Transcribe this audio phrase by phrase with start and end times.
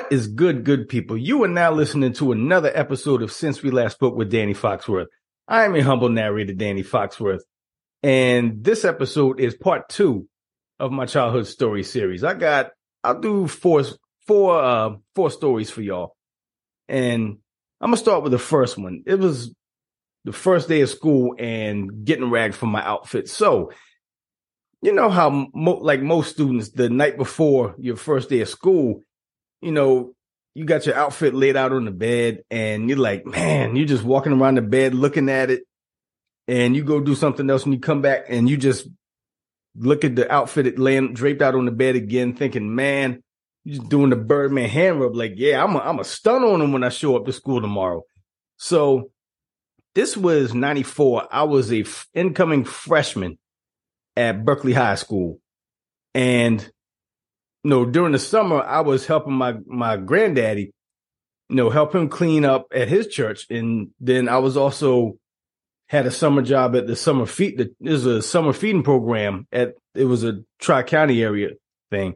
[0.00, 1.18] What is good, good people?
[1.18, 5.08] You are now listening to another episode of Since We Last Spoke with Danny Foxworth.
[5.46, 7.42] I am your humble narrator, Danny Foxworth.
[8.02, 10.26] And this episode is part two
[10.78, 12.24] of my childhood story series.
[12.24, 12.70] I got,
[13.04, 13.82] I'll do four,
[14.26, 16.16] four, uh, four stories for y'all.
[16.88, 17.36] And
[17.82, 19.02] I'm going to start with the first one.
[19.04, 19.54] It was
[20.24, 23.28] the first day of school and getting ragged for my outfit.
[23.28, 23.70] So,
[24.80, 29.02] you know how, mo- like most students, the night before your first day of school,
[29.60, 30.14] you know,
[30.54, 34.04] you got your outfit laid out on the bed and you're like, man, you're just
[34.04, 35.62] walking around the bed looking at it
[36.48, 38.88] and you go do something else and you come back and you just
[39.76, 43.22] look at the outfit it laying draped out on the bed again, thinking, man,
[43.64, 45.14] you're just doing the Birdman hand rub.
[45.14, 47.60] Like, yeah, I'm a, I'm a stun on him when I show up to school
[47.60, 48.02] tomorrow.
[48.56, 49.10] So
[49.94, 51.28] this was 94.
[51.30, 53.38] I was a f- incoming freshman
[54.16, 55.40] at Berkeley High School.
[56.14, 56.70] And
[57.62, 60.72] you know, during the summer, I was helping my, my granddaddy,
[61.48, 63.46] you know, help him clean up at his church.
[63.50, 65.18] And then I was also
[65.88, 67.70] had a summer job at the summer feed.
[67.80, 71.50] There's a summer feeding program at, it was a tri county area
[71.90, 72.14] thing.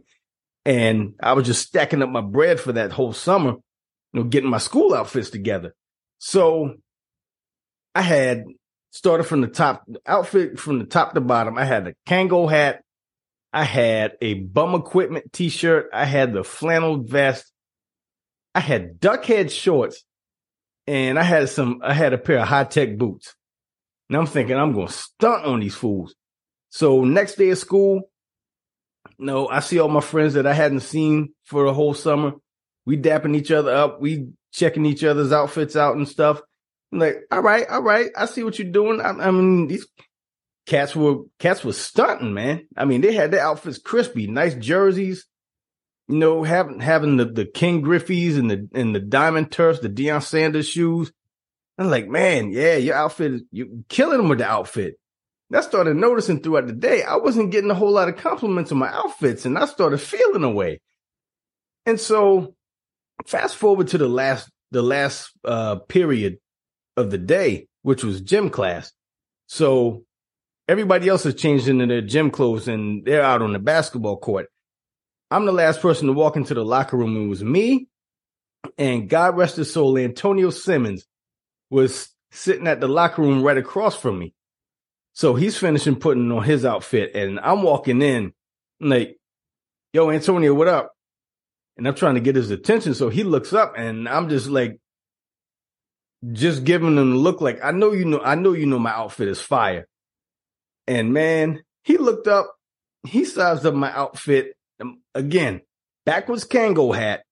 [0.64, 3.60] And I was just stacking up my bread for that whole summer, you
[4.12, 5.74] know, getting my school outfits together.
[6.18, 6.76] So
[7.94, 8.44] I had
[8.92, 11.58] started from the top outfit from the top to bottom.
[11.58, 12.83] I had a Kangol hat.
[13.54, 15.90] I had a bum equipment t-shirt.
[15.92, 17.52] I had the flannel vest.
[18.52, 20.04] I had duck head shorts
[20.88, 23.36] and I had some, I had a pair of Hi-Tec boots.
[24.08, 26.16] And I'm thinking I'm going to stunt on these fools.
[26.70, 28.10] So next day of school,
[29.20, 32.32] no, I see all my friends that I hadn't seen for the whole summer.
[32.84, 34.00] We dapping each other up.
[34.00, 36.42] We checking each other's outfits out and stuff.
[36.92, 38.10] I'm like, all right, all right.
[38.16, 39.00] I see what you're doing.
[39.00, 39.86] I, I mean, these
[40.66, 42.66] cats were, cats were stunting, man.
[42.76, 45.26] I mean, they had their outfits crispy, nice jerseys,
[46.08, 49.88] you know, having, having the, the Ken Griffey's and the, and the diamond turfs, the
[49.88, 51.12] Deion Sanders shoes.
[51.76, 54.94] I'm like, man, yeah, your outfit you're killing them with the outfit.
[55.50, 58.72] And I started noticing throughout the day, I wasn't getting a whole lot of compliments
[58.72, 60.80] on my outfits and I started feeling away.
[61.84, 62.54] And so
[63.26, 66.38] fast forward to the last, the last, uh, period
[66.96, 68.92] of the day, which was gym class.
[69.46, 70.04] So
[70.68, 74.48] everybody else has changed into their gym clothes and they're out on the basketball court.
[75.30, 77.16] I'm the last person to walk into the locker room.
[77.24, 77.88] It was me
[78.78, 81.04] and God rest his soul, Antonio Simmons
[81.70, 84.34] was sitting at the locker room right across from me.
[85.12, 88.32] So he's finishing putting on his outfit and I'm walking in
[88.80, 89.18] I'm like,
[89.92, 90.92] yo, Antonio, what up?
[91.76, 92.94] And I'm trying to get his attention.
[92.94, 94.78] So he looks up and I'm just like,
[96.32, 98.92] just giving him a look like, I know you know, I know you know my
[98.92, 99.86] outfit is fire.
[100.86, 102.54] And man, he looked up,
[103.06, 105.62] he sized up my outfit um, again,
[106.04, 107.24] backwards Kangol hat,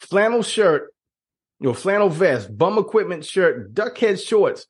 [0.00, 0.92] flannel shirt,
[1.60, 4.66] your flannel vest, bum equipment shirt, duck head shorts,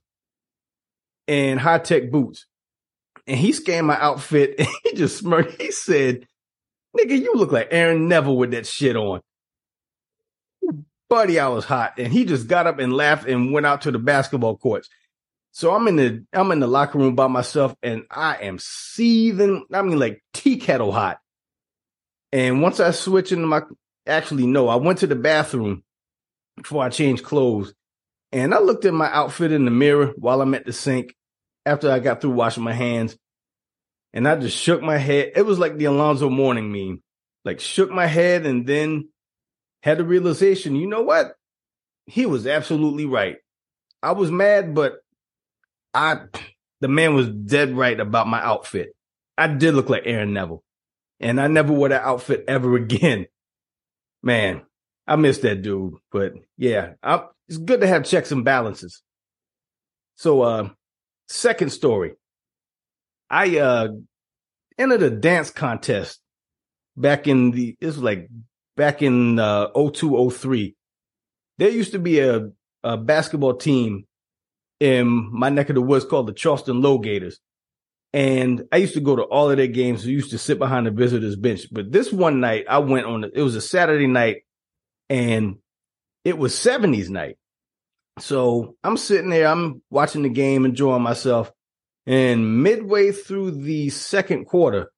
[1.28, 2.46] and Hi-Tec boots.
[3.26, 5.60] And he scanned my outfit and he just smirked.
[5.60, 6.26] He said,
[6.96, 9.20] nigga, you look like Aaron Neville with that shit on.
[11.08, 11.94] Buddy, I was hot.
[11.98, 14.88] And he just got up and laughed and went out to the basketball courts.
[15.52, 19.66] So I'm in the I'm in the locker room by myself and I am seething.
[19.72, 21.18] I mean like tea kettle hot.
[22.32, 23.62] And once I switch into my
[24.06, 25.84] actually no, I went to the bathroom
[26.56, 27.74] before I changed clothes.
[28.32, 31.14] And I looked at my outfit in the mirror while I'm at the sink
[31.66, 33.16] after I got through washing my hands.
[34.14, 35.32] And I just shook my head.
[35.36, 37.02] It was like the Alonzo Mourning meme.
[37.44, 39.10] Like shook my head and then
[39.82, 41.34] had the realization, you know what?
[42.06, 43.36] He was absolutely right.
[44.02, 45.01] I was mad, but
[45.94, 46.20] I,
[46.80, 48.94] the man was dead right about my outfit.
[49.36, 50.62] I did look like Aaron Neville
[51.20, 53.26] and I never wore that outfit ever again.
[54.22, 54.62] Man,
[55.06, 59.02] I miss that dude, but yeah, I, it's good to have checks and balances.
[60.16, 60.68] So, uh,
[61.28, 62.12] second story.
[63.30, 63.88] I, uh,
[64.78, 66.20] entered a dance contest
[66.96, 68.28] back in the, it was like
[68.76, 70.76] back in, uh, 0203.
[71.58, 72.50] There used to be a,
[72.84, 74.06] a basketball team
[74.82, 77.36] in my neck of the woods called the Charleston Lowgators.
[78.12, 80.04] And I used to go to all of their games.
[80.04, 81.68] I used to sit behind the visitors bench.
[81.70, 84.38] But this one night I went on, it was a Saturday night
[85.08, 85.58] and
[86.24, 87.36] it was 70s night.
[88.18, 91.52] So I'm sitting there, I'm watching the game, enjoying myself.
[92.04, 94.90] And midway through the second quarter,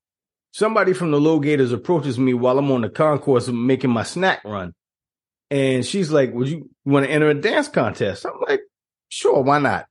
[0.52, 4.42] somebody from the Low Gators approaches me while I'm on the concourse making my snack
[4.46, 4.72] run.
[5.50, 8.24] And she's like, would you want to enter a dance contest?
[8.24, 8.62] I'm like,
[9.08, 9.86] Sure, why not?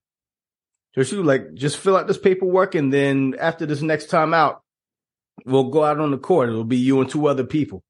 [0.95, 4.33] So she was like, just fill out this paperwork and then after this next time
[4.33, 4.61] out,
[5.45, 6.49] we'll go out on the court.
[6.49, 7.83] It'll be you and two other people.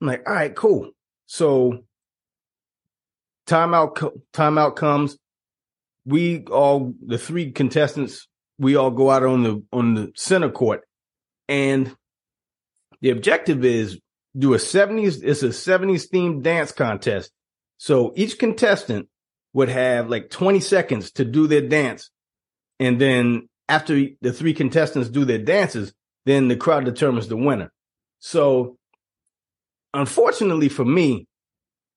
[0.00, 0.90] I'm like, all right, cool.
[1.26, 1.84] So
[3.46, 5.16] timeout, timeout comes.
[6.04, 8.26] We all, the three contestants,
[8.58, 10.82] we all go out on the, on the center court
[11.48, 11.94] and
[13.00, 13.98] the objective is
[14.36, 17.30] do a 70s, it's a 70s themed dance contest.
[17.78, 19.08] So each contestant
[19.52, 22.10] would have like 20 seconds to do their dance.
[22.80, 25.92] And then after the three contestants do their dances,
[26.26, 27.72] then the crowd determines the winner.
[28.18, 28.76] So
[29.92, 31.26] unfortunately for me,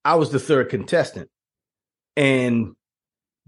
[0.04, 1.30] I was the third contestant.
[2.16, 2.74] And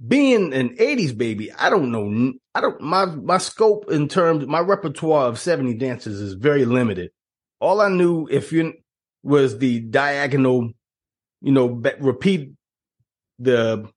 [0.05, 2.33] being an 80s baby, I don't know.
[2.53, 7.11] I don't, my, my scope in terms, my repertoire of 70 dances is very limited.
[7.59, 8.73] All I knew if you
[9.23, 10.71] was the diagonal,
[11.41, 11.67] you know,
[11.99, 12.51] repeat
[13.39, 13.89] the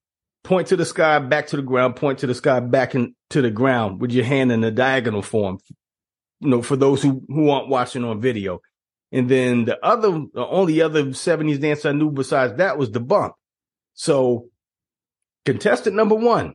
[0.42, 3.50] point to the sky, back to the ground, point to the sky, back into the
[3.50, 5.58] ground with your hand in the diagonal form.
[6.40, 8.60] You know, for those who, who aren't watching on video.
[9.12, 13.00] And then the other, the only other 70s dance I knew besides that was the
[13.00, 13.34] bump.
[13.94, 14.48] So
[15.44, 16.54] contestant number one,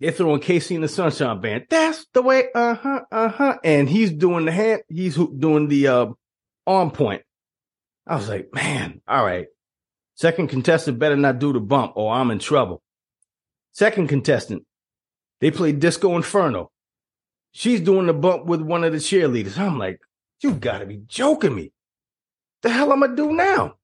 [0.00, 1.66] they're throwing KC and the Sunshine Band.
[1.68, 2.44] That's the way.
[2.54, 3.00] Uh huh.
[3.10, 3.58] Uh huh.
[3.64, 4.82] And he's doing the hand.
[4.88, 6.06] He's doing the uh,
[6.66, 7.22] arm point.
[8.06, 9.46] I was like, man, all right.
[10.14, 12.82] Second contestant better not do the bump or I'm in trouble.
[13.74, 14.62] Second contestant,
[15.40, 16.70] they played Disco Inferno.
[17.50, 19.58] She's doing the bump with one of the cheerleaders.
[19.58, 19.98] I'm like,
[20.40, 21.72] you gotta be joking me.
[22.62, 23.74] The hell am I do now?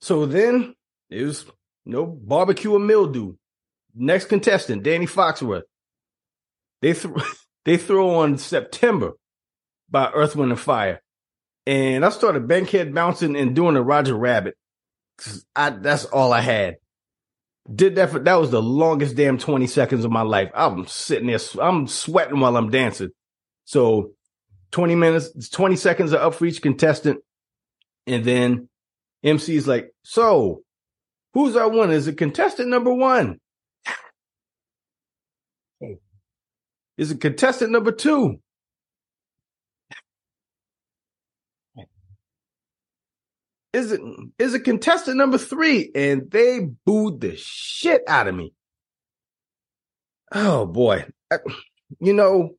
[0.00, 0.76] So then
[1.10, 1.44] it was
[1.84, 3.34] no barbecue and mildew.
[3.94, 5.64] Next contestant, Danny Foxworth.
[6.80, 7.14] They th-
[7.64, 9.12] they throw on September
[9.90, 11.02] by Earth, Wind, and Fire.
[11.66, 14.54] And I started bankhead bouncing and doing a Roger Rabbit.
[15.56, 16.76] I, that's all I had.
[17.72, 20.50] Did that for, that was the longest damn 20 seconds of my life.
[20.54, 23.10] I'm sitting there, I'm sweating while I'm dancing.
[23.64, 24.10] So
[24.72, 27.20] 20 minutes, 20 seconds are up for each contestant.
[28.06, 28.68] And then
[29.22, 30.62] MC is like, so
[31.32, 31.94] who's our winner?
[31.94, 33.38] Is it contestant number one?
[36.98, 38.40] Is it contestant number two?
[43.74, 44.00] Is it
[44.38, 45.90] is it contestant number three?
[45.96, 48.54] And they booed the shit out of me.
[50.32, 51.06] Oh boy.
[51.32, 51.38] I,
[51.98, 52.50] you know,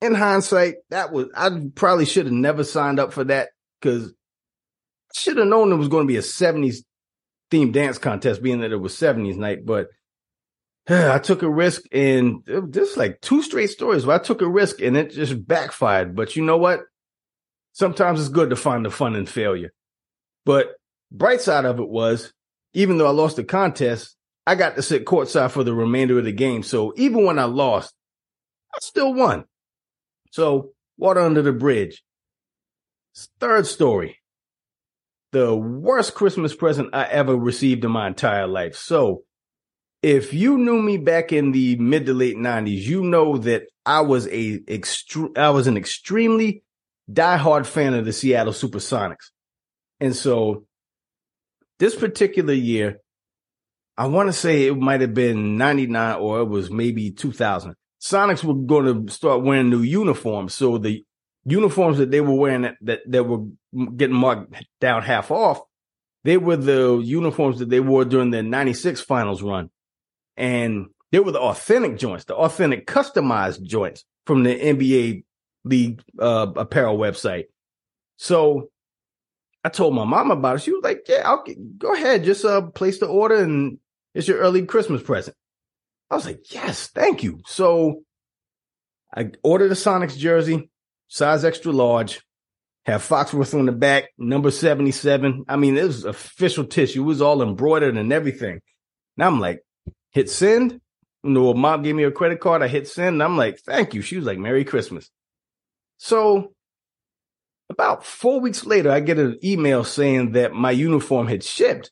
[0.00, 5.18] in hindsight, that was I probably should have never signed up for that because I
[5.18, 6.78] should have known it was going to be a 70s
[7.50, 9.66] themed dance contest, being that it was 70s night.
[9.66, 9.88] But
[10.88, 14.48] uh, I took a risk, and this like two straight stories where I took a
[14.48, 16.16] risk and it just backfired.
[16.16, 16.80] But you know what?
[17.72, 19.72] Sometimes it's good to find the fun in failure.
[20.48, 20.76] But
[21.12, 22.32] bright side of it was,
[22.72, 24.16] even though I lost the contest,
[24.46, 26.62] I got to sit courtside for the remainder of the game.
[26.62, 27.92] So even when I lost,
[28.74, 29.44] I still won.
[30.30, 32.02] So water under the bridge.
[33.38, 34.20] Third story.
[35.32, 38.74] The worst Christmas present I ever received in my entire life.
[38.74, 39.24] So
[40.00, 44.00] if you knew me back in the mid to late nineties, you know that I
[44.00, 46.62] was a extre- I was an extremely
[47.12, 49.28] diehard fan of the Seattle Supersonics.
[50.00, 50.64] And so
[51.78, 53.00] this particular year,
[53.96, 57.74] I want to say it might have been 99 or it was maybe 2000.
[58.00, 60.54] Sonics were going to start wearing new uniforms.
[60.54, 61.04] So the
[61.44, 63.46] uniforms that they were wearing that, that, that were
[63.96, 65.60] getting marked down half off,
[66.24, 69.70] they were the uniforms that they wore during the 96 finals run.
[70.36, 75.24] And they were the authentic joints, the authentic customized joints from the NBA
[75.64, 77.44] league uh, apparel website.
[78.16, 78.70] So
[79.68, 80.62] I told my mom about it.
[80.62, 81.44] She was like, "Yeah, I'll
[81.76, 83.78] go ahead, just uh, place the order, and
[84.14, 85.36] it's your early Christmas present."
[86.10, 88.02] I was like, "Yes, thank you." So
[89.14, 90.70] I ordered a Sonics jersey,
[91.08, 92.22] size extra large,
[92.86, 95.44] have Foxworth on the back, number seventy-seven.
[95.50, 97.02] I mean, it was official tissue.
[97.02, 98.62] It was all embroidered and everything.
[99.18, 99.60] Now I'm like,
[100.12, 100.80] hit send.
[101.22, 102.62] You know, mom gave me a credit card.
[102.62, 103.22] I hit send.
[103.22, 105.10] I'm like, "Thank you." She was like, "Merry Christmas."
[105.98, 106.54] So
[107.70, 111.90] about four weeks later, I get an email saying that my uniform had shipped.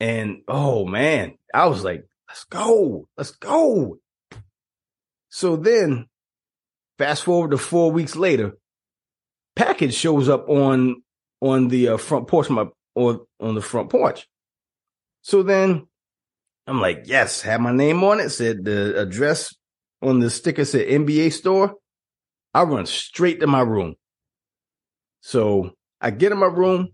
[0.00, 3.98] And oh man, I was like, let's go, let's go.
[5.30, 6.08] So then,
[6.98, 8.58] fast forward to four weeks later,
[9.56, 11.02] package shows up on
[11.40, 14.28] on the uh, front porch, my or on the front porch.
[15.22, 15.86] So then,
[16.66, 18.30] I'm like, yes, had my name on it.
[18.30, 19.54] Said the address
[20.02, 21.76] on the sticker said NBA store.
[22.52, 23.94] I run straight to my room.
[25.22, 26.90] So I get in my room,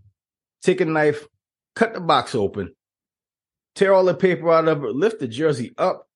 [0.63, 1.27] take a knife,
[1.75, 2.75] cut the box open,
[3.75, 6.07] tear all the paper out of it, lift the jersey up,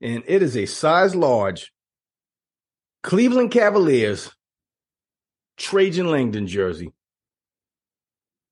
[0.00, 1.72] and it is a size large
[3.02, 4.30] Cleveland Cavaliers
[5.56, 6.92] Trajan Langdon jersey.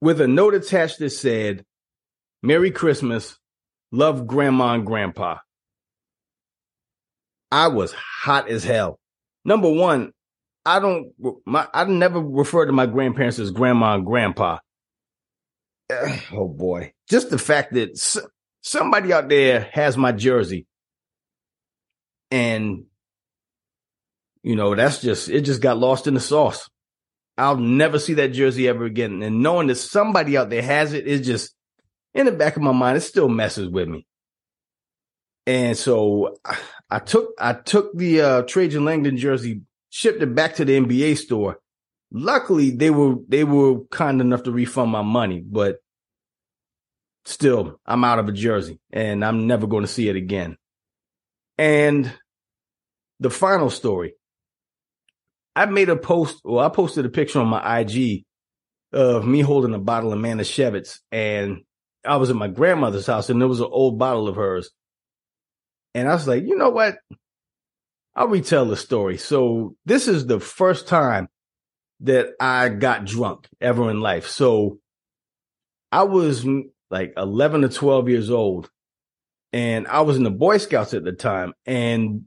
[0.00, 1.64] with a note attached that said,
[2.42, 3.38] Merry Christmas,
[3.92, 5.38] love grandma and grandpa.
[7.52, 8.98] I was hot as hell.
[9.44, 10.12] Number one,
[10.64, 11.12] I don't,
[11.46, 14.58] my, I never refer to my grandparents as grandma and grandpa.
[16.32, 16.92] Oh boy.
[17.08, 17.98] Just the fact that
[18.62, 20.66] somebody out there has my jersey
[22.30, 22.84] and
[24.42, 26.68] you know, that's just, it just got lost in the sauce.
[27.36, 29.22] I'll never see that jersey ever again.
[29.22, 31.54] And knowing that somebody out there has it is just
[32.14, 34.06] in the back of my mind, it still messes with me.
[35.46, 36.36] And so
[36.90, 41.18] I took I took the uh, Trajan Langdon jersey, shipped it back to the NBA
[41.18, 41.58] store.
[42.12, 45.76] Luckily, they were they were kind enough to refund my money, but
[47.24, 50.56] still, I'm out of a jersey, and I'm never going to see it again.
[51.58, 52.12] And
[53.20, 54.14] the final story,
[55.54, 58.24] I made a post, or I posted a picture on my IG
[58.92, 61.58] of me holding a bottle of Manischewitz, and
[62.04, 64.70] I was at my grandmother's house, and there was an old bottle of hers
[65.94, 66.98] and I was like, you know what?
[68.14, 69.16] I'll retell the story.
[69.16, 71.28] So this is the first time
[72.00, 74.26] that I got drunk ever in life.
[74.26, 74.78] So
[75.92, 78.70] I was mm, like 11 or 12 years old
[79.52, 81.52] and I was in the Boy Scouts at the time.
[81.66, 82.24] And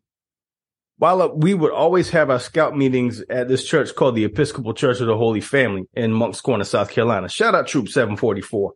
[0.98, 5.00] while we would always have our scout meetings at this church called the Episcopal Church
[5.00, 7.30] of the Holy Family in Moncks Corner, South Carolina.
[7.30, 8.74] Shout out Troop 744.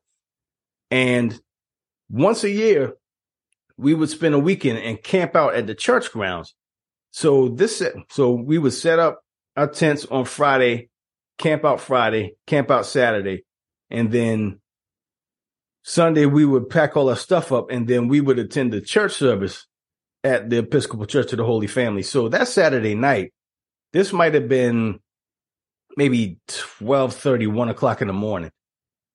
[0.92, 1.40] And
[2.10, 2.94] once a year,
[3.78, 6.56] we would spend a weekend and camp out at the church grounds.
[7.18, 7.82] So this,
[8.12, 9.24] so we would set up
[9.56, 10.90] our tents on Friday,
[11.40, 13.44] camp out Friday, camp out Saturday,
[13.90, 14.62] and then
[15.82, 19.14] Sunday we would pack all our stuff up and then we would attend the church
[19.14, 19.66] service
[20.24, 22.04] at the Episcopal Church of the Holy Family.
[22.04, 23.34] So that Saturday night,
[23.94, 25.00] this might have been
[25.96, 26.38] maybe
[26.78, 28.52] 12 30, 1 o'clock in the morning.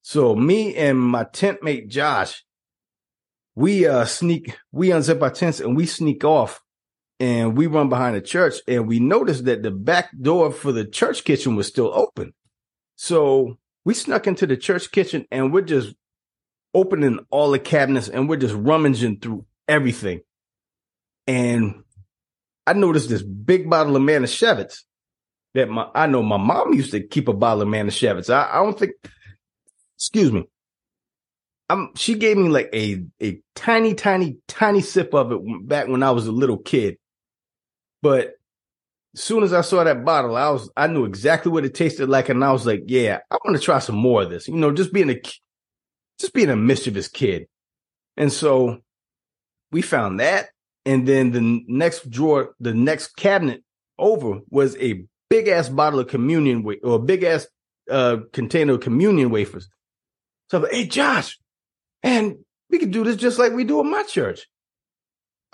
[0.00, 2.42] So me and my tent mate Josh,
[3.54, 6.60] we uh sneak, we unzip our tents and we sneak off
[7.22, 10.84] and we run behind the church and we noticed that the back door for the
[10.84, 12.34] church kitchen was still open.
[12.96, 15.94] So we snuck into the church kitchen and we're just
[16.74, 20.22] opening all the cabinets and we're just rummaging through everything.
[21.28, 21.84] And
[22.66, 24.78] I noticed this big bottle of Manischewitz
[25.54, 28.34] that my, I know my mom used to keep a bottle of Manischewitz.
[28.34, 28.94] I, I don't think,
[29.96, 30.42] excuse me.
[31.70, 36.02] I'm, she gave me like a, a tiny, tiny, tiny sip of it back when
[36.02, 36.96] I was a little kid.
[38.02, 38.34] But
[39.14, 42.08] as soon as I saw that bottle, I was, I knew exactly what it tasted
[42.08, 42.28] like.
[42.28, 44.72] And I was like, yeah, I want to try some more of this, you know,
[44.72, 45.20] just being a,
[46.18, 47.46] just being a mischievous kid.
[48.16, 48.78] And so
[49.70, 50.48] we found that.
[50.84, 53.62] And then the next drawer, the next cabinet
[53.98, 57.46] over was a big ass bottle of communion or a big ass
[57.90, 59.68] uh, container of communion wafers.
[60.50, 61.38] So I'm like, hey, Josh,
[62.02, 62.36] and
[62.68, 64.46] we could do this just like we do in my church.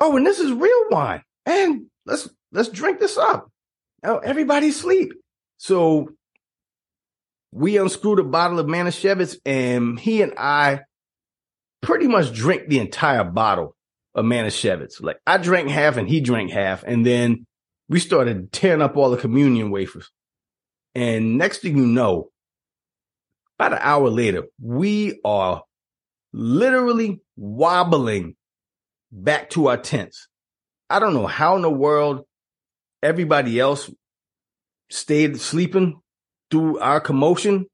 [0.01, 1.23] Oh, and this is real wine.
[1.45, 3.51] And let's let's drink this up.
[4.03, 5.13] Now everybody sleep.
[5.57, 6.11] So
[7.53, 10.83] we unscrewed a bottle of Manischewitz and he and I
[11.81, 13.75] pretty much drink the entire bottle
[14.15, 15.03] of Manischewitz.
[15.03, 16.83] Like I drank half and he drank half.
[16.85, 17.47] And then
[17.89, 20.11] we started tearing up all the communion wafers.
[20.95, 22.31] And next thing you know,
[23.59, 25.63] about an hour later, we are
[26.33, 28.37] literally wobbling
[29.11, 30.29] back to our tents.
[30.91, 32.25] I don't know how in the world
[33.03, 33.91] everybody else
[34.91, 36.01] stayed sleeping
[36.51, 37.67] through our commotion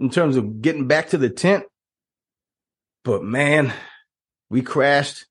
[0.00, 1.64] in terms of getting back to the tent.
[3.04, 3.72] But man,
[4.50, 5.26] we crashed.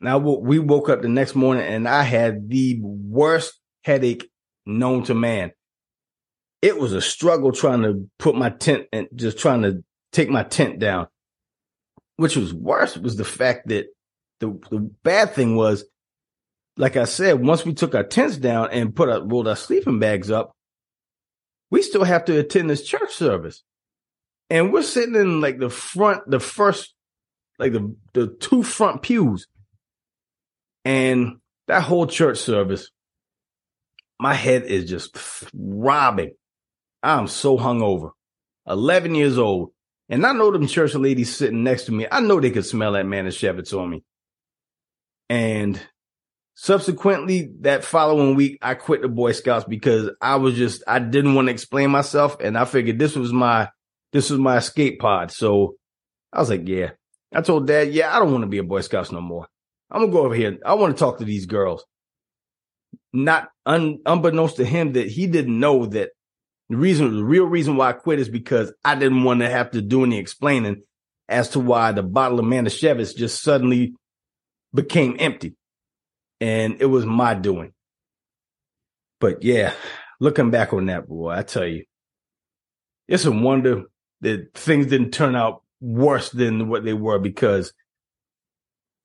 [0.00, 4.28] Now we woke up the next morning and I had the worst headache
[4.66, 5.52] known to man.
[6.60, 9.82] It was a struggle trying to put my tent and just trying to
[10.12, 11.08] take my tent down
[12.18, 13.86] which was worse was the fact that
[14.40, 15.84] the the bad thing was,
[16.78, 19.98] like I said, once we took our tents down and put our rolled our sleeping
[19.98, 20.52] bags up,
[21.70, 23.62] we still have to attend this church service,
[24.48, 26.94] and we're sitting in like the front, the first,
[27.58, 29.48] like the the two front pews,
[30.84, 32.90] and that whole church service,
[34.20, 36.32] my head is just throbbing.
[37.02, 38.10] I'm so hungover.
[38.66, 39.72] 11 years old.
[40.08, 42.06] And I know them church ladies sitting next to me.
[42.10, 44.04] I know they could smell that Manischewitz on me.
[45.28, 45.80] And
[46.60, 51.36] subsequently, that following week, I quit the Boy Scouts because I was just, I didn't
[51.36, 52.36] want to explain myself.
[52.40, 53.68] And I figured this was my,
[54.12, 55.30] this was my escape pod.
[55.30, 55.76] So
[56.32, 56.90] I was like, yeah.
[57.32, 59.46] I told dad, yeah, I don't want to be a Boy Scouts no more.
[59.88, 60.58] I'm going to go over here.
[60.66, 61.84] I want to talk to these girls.
[63.12, 66.10] Not un, unbeknownst to him that he didn't know that
[66.70, 69.70] The reason, the real reason why I quit is because I didn't want to have
[69.70, 70.82] to do any explaining
[71.28, 73.94] as to why the bottle of Manischewitz just suddenly
[74.74, 75.54] became empty.
[76.40, 77.72] And it was my doing.
[79.20, 79.72] But yeah,
[80.20, 81.84] looking back on that, boy, I tell you,
[83.08, 83.84] it's a wonder
[84.20, 87.72] that things didn't turn out worse than what they were because,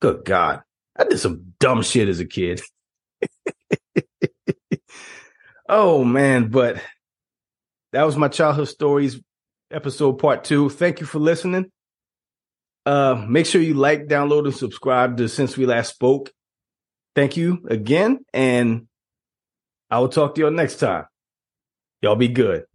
[0.02, 0.62] good God,
[0.96, 2.62] I did some dumb shit as a kid.
[5.70, 6.82] oh man, but
[7.94, 9.20] that was my childhood stories
[9.72, 10.70] episode part two.
[10.70, 11.72] Thank you for listening.
[12.86, 16.32] Uh, make sure you like, download, and subscribe to Since We Last Spoke.
[17.16, 18.88] Thank you again, and
[19.90, 21.06] I will talk to y'all next time.
[22.02, 22.66] Y'all be good.